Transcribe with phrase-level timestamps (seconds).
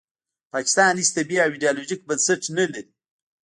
[0.53, 2.83] پاکستان هیڅ طبیعي او ایډیالوژیک بنسټ نلري